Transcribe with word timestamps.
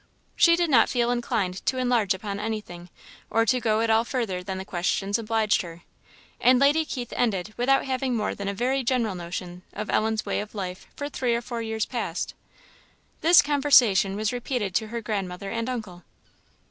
She 0.35 0.55
did 0.55 0.71
not 0.71 0.89
feel 0.89 1.11
inclined 1.11 1.63
to 1.67 1.77
enlarge 1.77 2.15
upon 2.15 2.39
anything, 2.39 2.89
or 3.29 3.45
to 3.45 3.59
go 3.59 3.81
at 3.81 3.91
all 3.91 4.03
further 4.03 4.41
than 4.41 4.57
the 4.57 4.65
questions 4.65 5.19
obliged 5.19 5.61
her; 5.61 5.83
and 6.39 6.57
Lady 6.57 6.85
Keith 6.85 7.13
ended 7.15 7.53
without 7.55 7.85
having 7.85 8.15
more 8.15 8.33
than 8.33 8.47
a 8.47 8.53
very 8.55 8.83
general 8.83 9.13
notion 9.13 9.61
of 9.73 9.91
Ellen's 9.91 10.25
way 10.25 10.39
of 10.41 10.55
life 10.55 10.87
for 10.95 11.07
three 11.07 11.35
or 11.35 11.41
four 11.43 11.61
years 11.61 11.85
past. 11.85 12.33
This 13.21 13.43
conversation 13.43 14.15
was 14.15 14.33
repeated 14.33 14.73
to 14.73 14.87
her 14.87 15.01
grandmother 15.01 15.51
and 15.51 15.69
uncle. 15.69 16.03